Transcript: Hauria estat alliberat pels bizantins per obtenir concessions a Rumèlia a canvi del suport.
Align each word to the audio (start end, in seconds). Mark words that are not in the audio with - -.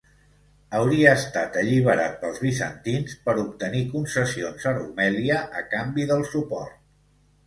Hauria 0.77 1.09
estat 1.17 1.57
alliberat 1.63 2.15
pels 2.23 2.39
bizantins 2.45 3.13
per 3.27 3.35
obtenir 3.41 3.81
concessions 3.91 4.65
a 4.71 4.73
Rumèlia 4.79 5.37
a 5.61 5.63
canvi 5.75 6.07
del 6.13 6.25
suport. 6.31 6.81